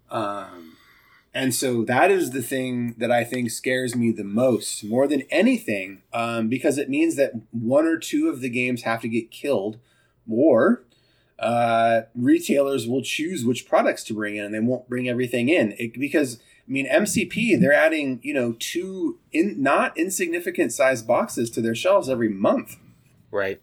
[0.09, 0.54] Um,
[1.35, 5.23] and so that is the thing that I think scares me the most, more than
[5.23, 9.31] anything, um, because it means that one or two of the games have to get
[9.31, 9.77] killed,
[10.31, 10.85] or
[11.37, 15.75] uh, retailers will choose which products to bring in, and they won't bring everything in.
[15.77, 21.49] It, because I mean, MCP they're adding you know two in not insignificant sized boxes
[21.49, 22.77] to their shelves every month.
[23.29, 23.61] Right.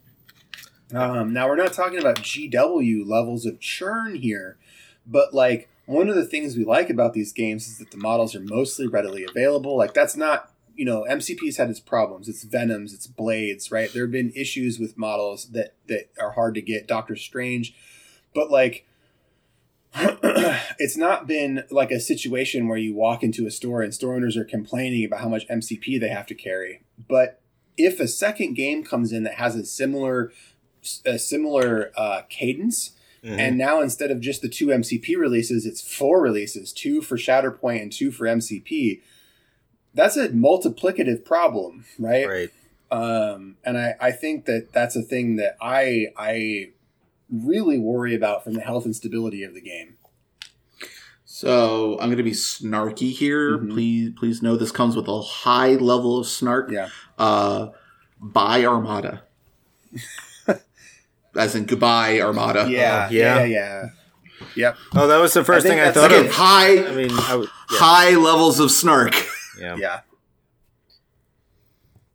[0.92, 4.58] Um, now we're not talking about GW levels of churn here,
[5.06, 8.34] but like one of the things we like about these games is that the models
[8.34, 9.76] are mostly readily available.
[9.76, 12.28] Like that's not you know MCP's had its problems.
[12.28, 13.92] It's Venoms, it's Blades, right?
[13.92, 16.86] There have been issues with models that that are hard to get.
[16.86, 17.74] Doctor Strange,
[18.34, 18.86] but like.
[20.78, 24.38] it's not been like a situation where you walk into a store and store owners
[24.38, 26.80] are complaining about how much MCP they have to carry.
[27.10, 27.42] But
[27.76, 30.32] if a second game comes in that has a similar
[31.04, 32.92] a similar uh, cadence.
[33.24, 33.38] Mhm.
[33.38, 37.80] And now instead of just the two MCP releases, it's four releases, two for Shatterpoint
[37.82, 39.00] and two for MCP.
[39.94, 42.26] That's a multiplicative problem, right?
[42.26, 42.50] right.
[42.90, 46.70] Um, and I, I think that that's a thing that I I
[47.30, 49.96] really worry about from the health and stability of the game.
[51.24, 53.56] So I'm going to be snarky here.
[53.58, 53.70] Mhm.
[53.70, 56.70] Please, please know this comes with a high level of snark.
[56.70, 56.88] Yeah.
[57.18, 57.68] Uh,
[58.20, 59.22] buy Armada.
[61.36, 62.66] As in goodbye Armada.
[62.68, 63.38] Yeah, yeah.
[63.38, 63.88] yeah, yeah.
[64.54, 64.76] Yep.
[64.96, 66.32] Oh, that was the first I thing I thought Again, of.
[66.32, 69.14] high, I mean, I would, yeah, high levels of snark.
[69.58, 69.76] yeah.
[69.76, 70.00] Yeah.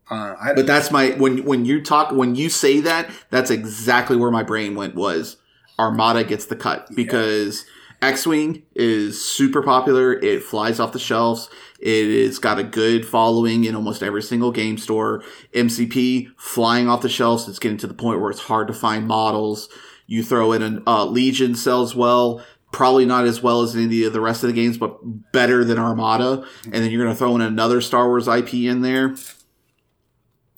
[0.09, 4.15] Uh, I But that's my when when you talk when you say that, that's exactly
[4.15, 5.37] where my brain went was
[5.77, 7.65] Armada gets the cut because
[8.01, 10.13] X-wing is super popular.
[10.13, 11.49] It flies off the shelves.
[11.79, 15.23] It has got a good following in almost every single game store.
[15.53, 17.47] MCP flying off the shelves.
[17.47, 19.69] It's getting to the point where it's hard to find models.
[20.05, 22.43] You throw in a uh, Legion sells well.
[22.71, 24.99] Probably not as well as any of the rest of the games, but
[25.31, 26.45] better than Armada.
[26.65, 29.15] And then you're going to throw in another Star Wars IP in there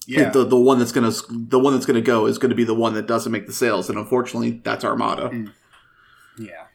[0.10, 0.30] yeah.
[0.30, 2.95] the the one that's gonna the one that's gonna go is gonna be the one
[2.95, 5.30] that doesn't make the sales, and unfortunately, that's Armada.
[5.30, 5.54] Mm.
[6.39, 6.65] yeah.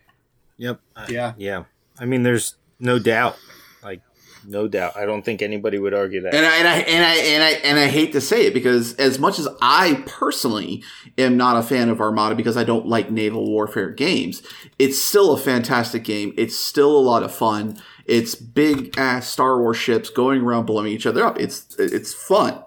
[0.56, 0.80] Yep.
[0.96, 1.32] I- Yeah.
[1.36, 1.64] Yeah.
[1.98, 3.36] I mean, there's no doubt.
[3.82, 4.00] Like,
[4.46, 4.96] no doubt.
[4.96, 6.34] I don't think anybody would argue that.
[6.34, 8.94] And I, and I and I and I and I hate to say it because
[8.96, 10.82] as much as I personally
[11.16, 14.42] am not a fan of Armada because I don't like naval warfare games,
[14.78, 16.34] it's still a fantastic game.
[16.36, 17.78] It's still a lot of fun.
[18.06, 21.38] It's big ass Star Wars ships going around blowing each other up.
[21.40, 22.62] It's it's fun,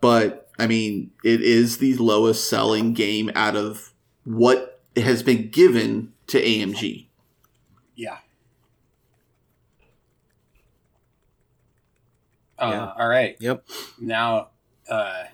[0.00, 3.92] but I mean, it is the lowest selling game out of
[4.24, 7.05] what has been given to AMG.
[7.96, 8.18] Yeah.
[12.58, 12.92] Uh, Yeah.
[12.98, 13.36] All right.
[13.40, 13.64] Yep.
[14.00, 14.48] Now,
[14.88, 15.24] uh,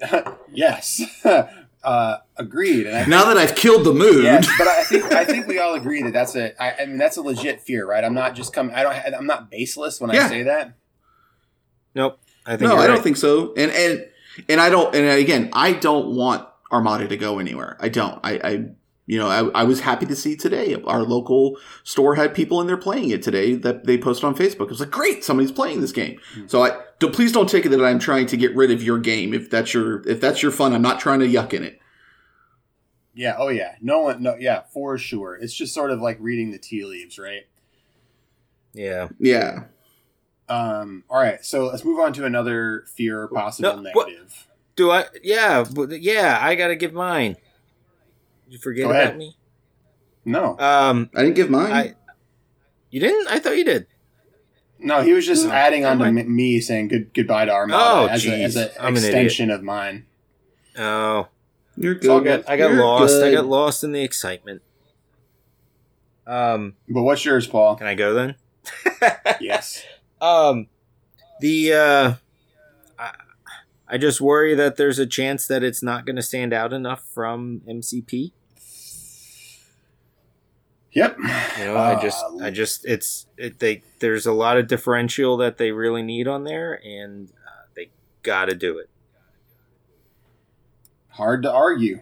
[0.52, 1.02] yes,
[1.84, 2.86] uh, agreed.
[2.86, 5.58] And I Now that I've killed the mood, yes, but I think I think we
[5.58, 6.60] all agree that that's a.
[6.62, 8.04] I, I mean, that's a legit fear, right?
[8.04, 8.74] I'm not just coming.
[8.74, 9.14] I don't.
[9.14, 10.74] I'm not baseless when I say that.
[11.94, 12.18] Nope.
[12.44, 13.54] I think no, you're I don't think so.
[13.56, 14.06] And and
[14.48, 14.94] and I don't.
[14.94, 17.76] And again, I don't want Armada to go anywhere.
[17.80, 18.18] I don't.
[18.24, 18.64] I, I
[19.06, 22.66] you know, I, I was happy to see today our local store had people in
[22.68, 24.62] there playing it today that they posted on Facebook.
[24.66, 26.20] It was like, great, somebody's playing this game.
[26.46, 28.98] So I don't, please don't take it that I'm trying to get rid of your
[28.98, 29.34] game.
[29.34, 31.80] If that's your if that's your fun, I'm not trying to yuck in it.
[33.14, 33.34] Yeah.
[33.38, 33.74] Oh yeah.
[33.80, 34.22] No one.
[34.22, 34.36] No.
[34.38, 34.62] Yeah.
[34.72, 35.34] For sure.
[35.34, 37.46] It's just sort of like reading the tea leaves, right?
[38.72, 39.08] Yeah.
[39.18, 39.64] Yeah.
[40.48, 41.04] Um.
[41.10, 41.44] All right.
[41.44, 44.46] So let's move on to another fear, possible No, what- negative.
[44.76, 45.04] Do I?
[45.22, 45.66] Yeah.
[45.90, 47.36] Yeah, I got to give mine.
[48.52, 49.16] Did you forget Go about ahead.
[49.16, 49.34] me?
[50.26, 50.58] No.
[50.58, 51.72] Um, I didn't give mine.
[51.72, 51.94] I.
[52.90, 53.26] You didn't?
[53.28, 53.86] I thought you did.
[54.78, 57.50] No, he was just No, adding on to never me me saying good goodbye to
[57.50, 58.62] Armada Oh, as, a, as jeez.
[58.62, 60.04] an I'm an extension of mine.
[60.76, 61.28] Oh,
[61.78, 62.24] You're I good.
[62.24, 63.22] got, I got You're lost.
[63.22, 64.60] I got lost in the excitement.
[66.26, 67.76] Um, But what's yours, Paul?
[67.76, 68.34] can I go then?
[69.40, 69.82] yes.
[70.20, 70.66] Um,
[71.40, 72.14] the uh,
[72.98, 73.12] I,
[73.88, 77.02] I just worry that there's a chance that it's not going to stand out enough
[77.14, 78.32] from MCP.
[80.94, 81.16] Yep.
[81.58, 85.36] You know, I just, Uh, I just, it's, it, they, there's a lot of differential
[85.38, 87.90] that they really need on there, and uh, they
[88.22, 88.88] got to do it.
[91.10, 92.00] hard to argue.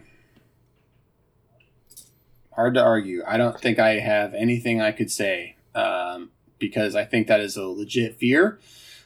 [2.53, 3.23] Hard to argue.
[3.25, 7.55] I don't think I have anything I could say um, because I think that is
[7.57, 8.59] a legit fear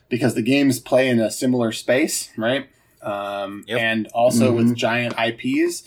[0.09, 2.69] because the games play in a similar space, right?
[3.01, 3.79] Um, Yep.
[3.81, 4.55] And also Mhm.
[4.57, 5.83] with giant IPs.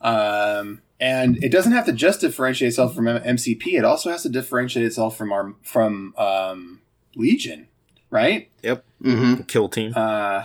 [0.00, 3.74] Um, and it doesn't have to just differentiate itself from MCP.
[3.74, 6.80] It also has to differentiate itself from our from um,
[7.14, 7.68] Legion,
[8.10, 8.50] right?
[8.62, 8.84] Yep.
[9.02, 9.42] Mm-hmm.
[9.42, 9.92] Kill team.
[9.94, 10.44] uh,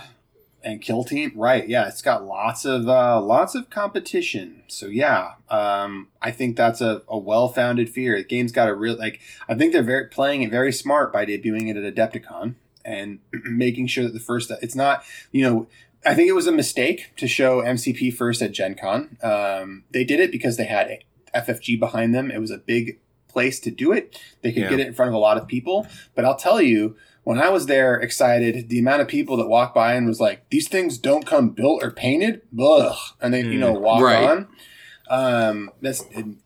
[0.62, 5.32] and kill team right yeah it's got lots of uh, lots of competition so yeah
[5.48, 9.54] um, i think that's a, a well-founded fear the game's got a real like i
[9.54, 14.04] think they're very playing it very smart by debuting it at adepticon and making sure
[14.04, 15.66] that the first it's not you know
[16.04, 19.16] i think it was a mistake to show mcp first at gen con.
[19.22, 20.98] Um, they did it because they had
[21.34, 22.30] ffg behind them.
[22.30, 24.18] It was a big place to do it.
[24.42, 24.70] They could Yeah.
[24.70, 25.86] get it in front of a lot of people.
[26.14, 29.74] But i'll tell you when I was there excited, the amount of people that walked
[29.74, 33.58] by and was like, "These things don't come built or painted," ugh, and they you
[33.58, 34.24] know walk Right.
[34.24, 34.48] on.
[35.10, 36.04] Um, that's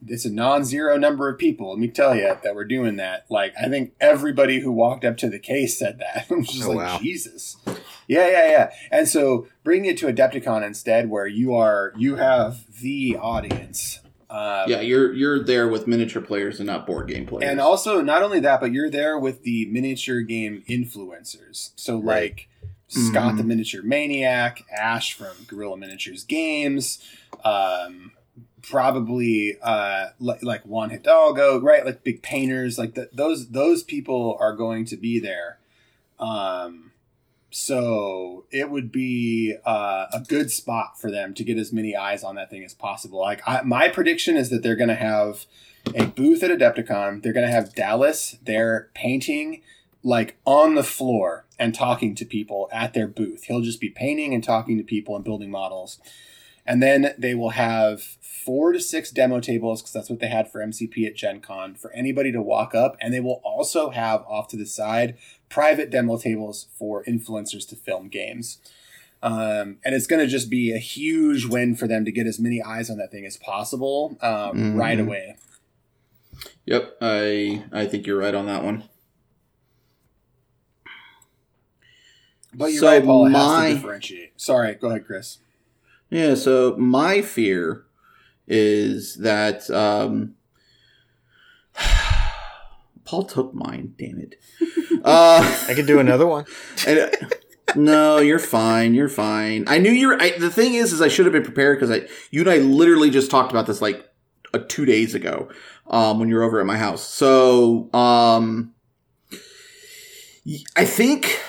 [0.08, 1.68] it's a non-zero number of people.
[1.70, 3.26] Let me tell you that we're doing that.
[3.28, 6.26] Like I think everybody who walked up to the case said that.
[6.30, 6.98] I'm just Oh, like wow.
[7.00, 7.56] Jesus.
[8.08, 8.70] Yeah, yeah, yeah.
[8.90, 14.00] And so bringing it to Adepticon instead, where you are, you have the audience.
[14.30, 17.50] Um, Yeah, you're you're there with miniature players and not board game players.
[17.50, 21.70] and also, not only that, but you're there with the miniature game influencers.
[21.76, 22.30] So, Right.
[22.32, 22.48] like
[22.88, 23.36] Scott Mhm.
[23.38, 26.98] the Miniature Maniac, Ash from Guerrilla Miniatures Games,
[27.44, 28.12] um,
[28.68, 31.84] probably uh, like, like Juan Hidalgo, right?
[31.84, 35.58] Like big painters, like the, those those people are going to be there.
[36.18, 36.92] Um,
[37.50, 42.24] so it would be uh, a good spot for them to get as many eyes
[42.24, 43.20] on that thing as possible.
[43.20, 45.46] Like I, my prediction is that they're going to have
[45.94, 47.22] a booth at Adepticon.
[47.22, 49.62] They're going to have Dallas there painting
[50.02, 53.44] like on the floor and talking to people at their booth.
[53.44, 55.98] He'll just be painting and talking to people and building models.
[56.66, 58.00] And then they will have
[58.44, 61.74] four to six demo tables because that's what they had for MCP at Gen Con
[61.74, 62.96] for anybody to walk up.
[63.00, 65.16] And they will also have off to the side
[65.48, 68.58] private demo tables for influencers to film games.
[69.22, 72.38] Um, and it's going to just be a huge win for them to get as
[72.38, 74.78] many eyes on that thing as possible um, Mhm.
[74.78, 75.36] right away.
[76.66, 78.84] Yep, I I think you're right on that one.
[82.52, 83.26] But you're So right, Paul.
[83.26, 84.40] It my- has to differentiate.
[84.40, 85.38] Sorry, go ahead, Chris.
[86.10, 87.83] Yeah, so my fear
[88.46, 90.34] is that um
[93.04, 94.36] Paul took mine, damn it.
[95.04, 96.46] Uh I could do another one.
[96.86, 97.10] and, uh,
[97.76, 98.94] no, you're fine.
[98.94, 99.64] You're fine.
[99.66, 100.22] I knew you were.
[100.22, 102.58] I, the thing is, is I should have been prepared because I, you and I
[102.58, 104.08] literally just talked about this like
[104.52, 105.48] uh, two days ago,
[105.88, 107.02] um, when you were over at my house.
[107.06, 108.74] So, um,
[110.76, 111.40] I think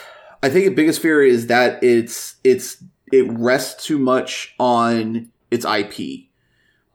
[0.41, 5.65] I think the biggest fear is that it's it's it rests too much on its
[5.65, 6.29] IP.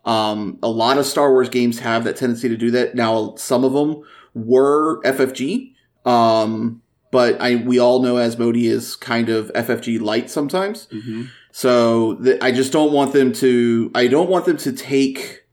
[0.04, 2.94] Um, a lot of Star Wars games have that tendency to do that.
[2.94, 4.02] Now, some of them
[4.34, 5.74] were FFG,
[6.04, 10.86] um, but I we all know Asmodee is kind of FFG light sometimes.
[10.86, 11.24] Mm-hmm.
[11.52, 13.90] So th- I just don't want them to.
[13.94, 15.44] I don't want them to take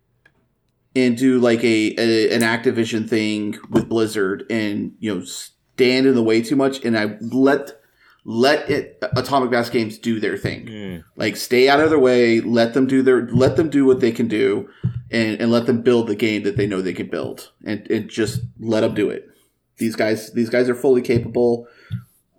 [0.96, 6.16] and do like a, a an Activision thing with Blizzard and you know stand in
[6.16, 6.84] the way too much.
[6.84, 7.80] And I let
[8.30, 10.66] let it Atomic Mass Games do their thing.
[10.66, 11.04] Mm.
[11.16, 12.42] Like stay out of their way.
[12.42, 13.26] Let them do their.
[13.28, 14.70] Let them do what they can do,
[15.10, 18.10] and and let them build the game that they know they can build, and and
[18.10, 19.30] just let them do it.
[19.78, 21.68] These guys, these guys are fully capable.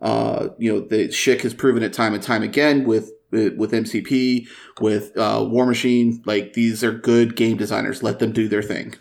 [0.02, 4.46] Uh, you know, the Shick has proven it time and time again with with MCP,
[4.82, 6.20] with uh, Warmachine.
[6.26, 8.02] Like these are good game designers.
[8.02, 8.94] Let them do their thing.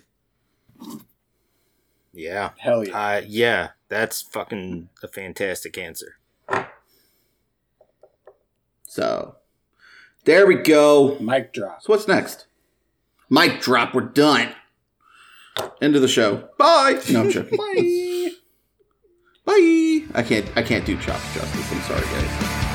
[2.14, 2.52] Yeah.
[2.60, 2.98] Hell yeah.
[2.98, 6.16] Uh, yeah, that's fucking a fantastic answer.
[8.98, 9.36] So
[10.26, 11.20] there we go.
[11.20, 11.84] Mic drop.
[11.84, 12.48] So what's next?
[13.30, 13.94] Mic drop.
[13.94, 14.56] We're done.
[15.80, 16.50] End of the show.
[16.58, 17.00] Bye.
[17.12, 17.58] No, I'm joking.
[17.60, 18.32] Bye.
[19.46, 20.02] Bye.
[20.16, 20.50] I can't.
[20.56, 21.72] I can't do chop justice.
[21.72, 22.67] I'm sorry, guys.